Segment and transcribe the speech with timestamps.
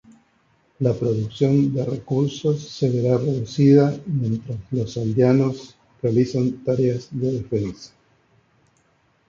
[0.79, 7.93] La producción de recursos se verá reducida mientras los aldeanos realizan tareas de defensa.